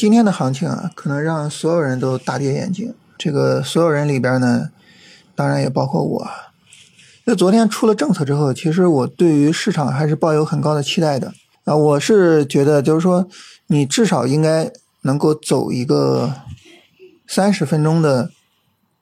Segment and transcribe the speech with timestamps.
[0.00, 2.94] 今天的行情啊，可能让所有人都大跌眼镜。
[3.18, 4.70] 这个所有人里边呢，
[5.34, 6.30] 当然也包括我。
[7.24, 11.34] 那昨天出了政策之后，其实我对于市场还是抱有很高的期待的
[11.64, 11.76] 啊。
[11.76, 13.28] 我是觉得，就是说，
[13.66, 16.32] 你至少应该能够走一个
[17.28, 18.30] 三十分钟的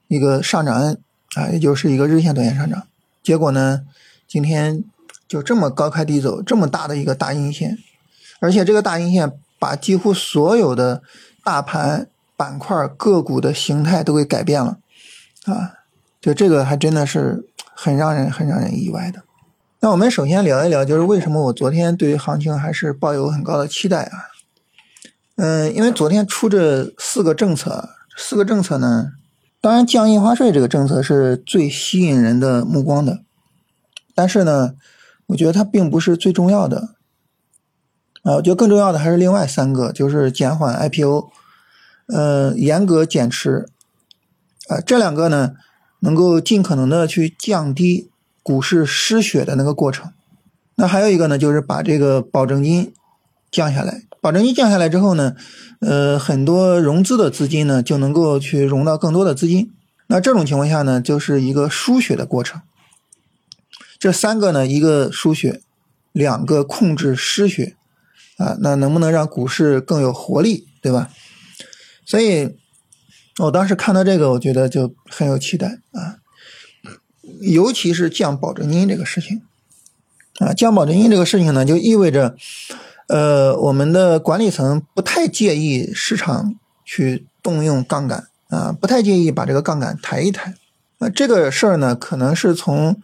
[0.08, 0.96] 一个上涨
[1.36, 2.82] 啊，也就是一个日线短线上涨。
[3.22, 3.82] 结果呢，
[4.26, 4.82] 今天
[5.28, 7.78] 就这么高开低走，这么大的一个大阴线，
[8.40, 9.34] 而且这个大阴线。
[9.58, 11.02] 把几乎所有的
[11.42, 14.78] 大盘板块个股的形态都给改变了，
[15.46, 15.74] 啊，
[16.20, 17.44] 就这个还真的是
[17.74, 19.22] 很让人很让人意外的。
[19.80, 24.30] 那我们首先聊一聊，就是为什么我昨天对于行情还是抱有很高的期待啊？
[25.36, 29.12] 嗯，因为昨天出这四个政策，四个政策呢，
[29.60, 33.20] 当然降印花税这个政策是最吸引人的目光的，
[34.14, 34.74] 但是呢，
[35.26, 36.94] 我觉得它并不是最重要的。
[38.28, 41.30] 啊，我觉得更重要的还是另外三个，就是减缓 IPO，
[42.08, 43.66] 呃，严格减持，
[44.68, 45.54] 啊，这两个呢，
[46.00, 48.10] 能够尽可能的去降低
[48.42, 50.12] 股市失血的那个过程。
[50.74, 52.92] 那还有一个呢，就是把这个保证金
[53.50, 54.02] 降下来。
[54.20, 55.34] 保证金降下来之后呢，
[55.80, 59.72] 呃，很多融资的资金呢就能够去融到更多的资金。
[60.08, 62.60] 那这种情况下呢，就是一个输血的过程。
[63.98, 65.62] 这三个呢，一个输血，
[66.12, 67.76] 两个控制失血。
[68.38, 71.10] 啊，那能不能让股市更有活力，对吧？
[72.06, 72.56] 所以，
[73.38, 76.16] 我当时看到这个，我觉得就很有期待啊。
[77.42, 79.42] 尤其是降保证金这个事情，
[80.38, 82.34] 啊，降保证金这个事情呢，就意味着，
[83.08, 90.54] 呃，我们的管理层不太介意市场去动用杠杆啊，不太介意把这个杠杆抬一抬。
[90.98, 93.00] 啊，这个事儿呢，可能是从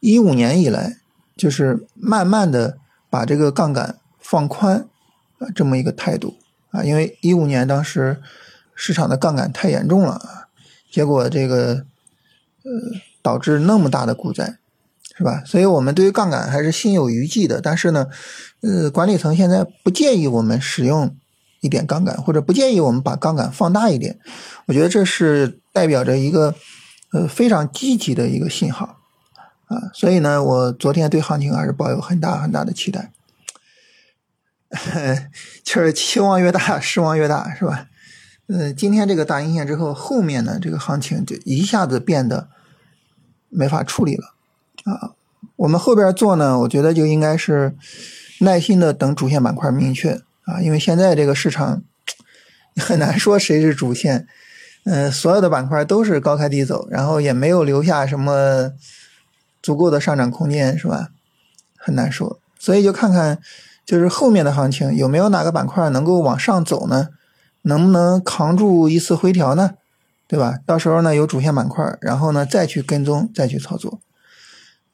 [0.00, 0.96] 一五年以来，
[1.36, 2.78] 就是慢慢的
[3.10, 3.98] 把这个杠杆。
[4.28, 4.88] 放宽
[5.38, 6.34] 啊，这么一个态度
[6.72, 8.20] 啊，因为一五年当时
[8.74, 10.48] 市场的杠杆太严重了啊，
[10.90, 11.86] 结果这个
[12.64, 12.72] 呃
[13.22, 14.58] 导致那么大的股灾，
[15.16, 15.44] 是吧？
[15.46, 17.60] 所以我们对于杠杆还是心有余悸的。
[17.60, 18.08] 但是呢，
[18.62, 21.16] 呃，管理层现在不建议我们使用
[21.60, 24.18] 一点杠杆，或者不建议我们把杠杆放大一点。
[24.66, 26.52] 我觉得这是代表着一个
[27.12, 28.98] 呃非常积极的一个信号
[29.66, 29.90] 啊。
[29.94, 33.12] 所以呢，我昨天对行情还是抱有很大很大的期待。
[35.64, 37.88] 就是期望越大，失望越大，是吧？
[38.48, 42.48] 嗯，今天这个大阴线之后，后面呢，这个行情就一下子变得
[43.48, 44.34] 没法处理了
[44.84, 45.12] 啊。
[45.56, 47.74] 我们后边做呢，我觉得就应该是
[48.40, 51.82] 耐心的等主线板块明确啊，因为现在这个市场
[52.76, 54.28] 很难说谁是主线，
[54.84, 58.70] 嗯，所有的板块都是高开低走，然后也没有留下什么
[59.60, 61.08] 足够的上涨空间，是吧？
[61.76, 63.40] 很难说，所以就看看。
[63.86, 67.08] 就是后面的行情有没有哪个板块能够往上走呢？
[67.62, 69.74] 能不能扛住一次回调呢？
[70.28, 70.58] 对吧？
[70.66, 74.00] 到时候呢有主线板块，然后呢再去跟踪，再去操作。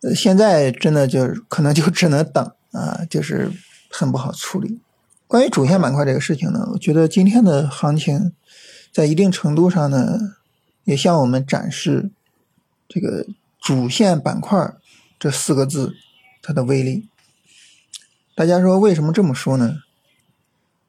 [0.02, 3.50] 呃，现在真的就可能就只能等啊，就是
[3.90, 4.80] 很不好处理。
[5.26, 8.32] 关于主线板块这个事情呢，我觉得今天的行情
[8.92, 10.18] 在一定程度上呢，
[10.84, 12.10] 也向我们展示
[12.86, 13.24] 这个
[13.58, 14.74] 主线板块
[15.18, 15.94] 这四个字
[16.42, 17.08] 它的威力。
[18.34, 19.76] 大家说为什么这么说呢？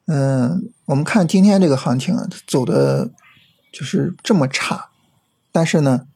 [0.05, 3.11] 嗯，我们看今天这个行情啊，走的
[3.71, 4.89] 就是这么差，
[5.51, 6.07] 但是呢，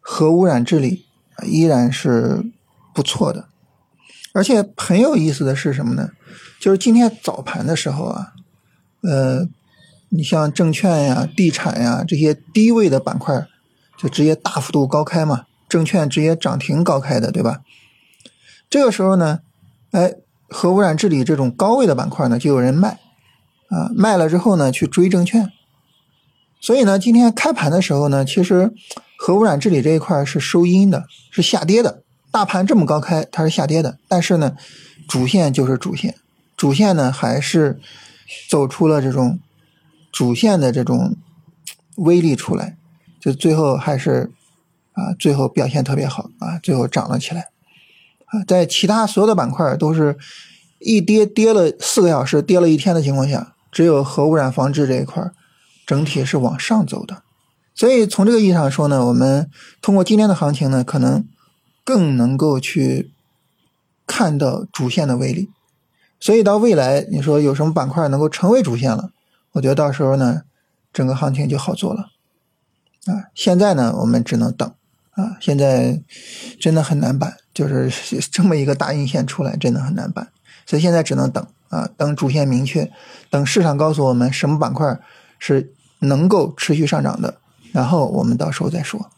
[0.00, 1.06] 核污染治理
[1.44, 2.42] 依然是
[2.94, 3.48] 不错的，
[4.32, 6.10] 而且很有意思的是什么呢？
[6.60, 8.32] 就是今天早盘的时候啊，
[9.02, 9.46] 呃，
[10.10, 13.46] 你像证券呀、地产呀这些低位的板块，
[13.98, 17.62] 就直接大幅度高开嘛，证券直接涨停高开的，对吧？
[18.68, 19.40] 这个时候呢，
[19.92, 20.16] 哎。
[20.48, 23.00] 核污染治理这种高位的板块呢，就有人卖，
[23.68, 25.50] 啊，卖了之后呢，去追证券。
[26.60, 28.72] 所以呢，今天开盘的时候呢，其实
[29.18, 32.02] 核污染治理这一块是收阴的，是下跌的。
[32.30, 33.98] 大盘这么高开，它是下跌的。
[34.08, 34.56] 但是呢，
[35.08, 36.14] 主线就是主线，
[36.56, 37.80] 主线呢还是
[38.48, 39.38] 走出了这种
[40.12, 41.16] 主线的这种
[41.96, 42.76] 威力出来，
[43.20, 44.30] 就最后还是
[44.92, 47.48] 啊，最后表现特别好啊，最后涨了起来。
[48.26, 50.16] 啊，在其他所有的板块都是
[50.78, 55.30] 一跌跌了四个小时，跌了一天的情况下，只有核污染防治这一块
[55.86, 57.22] 整体是往上走的。
[57.74, 59.50] 所以从这个意义上说呢，我们
[59.80, 61.26] 通过今天的行情呢，可能
[61.84, 63.12] 更能够去
[64.06, 65.50] 看到主线的威力。
[66.18, 69.10] 所以到未来，你说有什么板块能够成为主线了？
[69.52, 70.42] 我觉得到时候呢，
[70.92, 72.08] 整个行情就好做了。
[73.04, 74.68] 啊，现在呢，我们只能等。
[75.10, 76.02] 啊，现在
[76.58, 80.28] 真的很难办，就是这么一个大阴线出来，真的很难办。
[80.66, 82.92] 所以现在只能等啊，等主线明确，
[83.30, 85.00] 等市场告诉我们什么板块
[85.38, 87.38] 是能够持续上涨的，
[87.72, 89.10] 然后我们到时候再说。